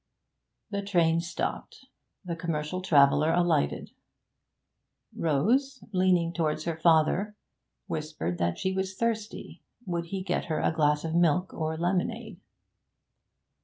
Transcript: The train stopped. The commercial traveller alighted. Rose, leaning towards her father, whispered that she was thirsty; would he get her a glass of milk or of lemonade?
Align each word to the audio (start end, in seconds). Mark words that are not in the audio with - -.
The 0.71 0.81
train 0.81 1.19
stopped. 1.21 1.85
The 2.25 2.35
commercial 2.35 2.81
traveller 2.81 3.31
alighted. 3.31 3.91
Rose, 5.15 5.79
leaning 5.91 6.33
towards 6.33 6.63
her 6.63 6.75
father, 6.75 7.35
whispered 7.85 8.39
that 8.39 8.57
she 8.57 8.73
was 8.73 8.95
thirsty; 8.95 9.61
would 9.85 10.05
he 10.05 10.23
get 10.23 10.45
her 10.45 10.59
a 10.59 10.71
glass 10.73 11.03
of 11.05 11.13
milk 11.13 11.53
or 11.53 11.75
of 11.75 11.81
lemonade? 11.81 12.39